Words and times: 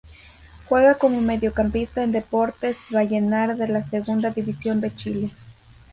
Juega 0.67 0.97
como 0.97 1.21
mediocampista 1.21 2.01
en 2.03 2.11
Deportes 2.11 2.85
Vallenar 2.89 3.55
de 3.55 3.67
la 3.67 3.83
Segunda 3.83 4.31
División 4.31 4.81
de 4.81 4.95
Chile. 4.95 5.29